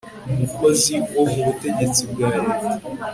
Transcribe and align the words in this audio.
umukozi 0.31 0.95
wo 1.15 1.23
mu 1.31 1.41
butegetsi 1.45 2.01
bwa 2.11 2.29
Leta 2.43 2.69